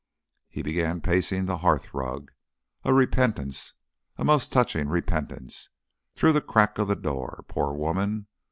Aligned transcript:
He 0.49 0.63
began 0.63 0.99
pacing 1.01 1.45
the 1.45 1.59
hearthrug. 1.59 2.31
"A 2.83 2.91
repentance 2.91 3.75
a 4.17 4.23
most 4.25 4.51
touching 4.51 4.87
repentance 4.87 5.69
through 6.15 6.33
the 6.33 6.41
crack 6.41 6.79
of 6.79 6.87
the 6.87 6.95
door. 6.95 7.45
Poor 7.47 7.71
woman! 7.73 8.25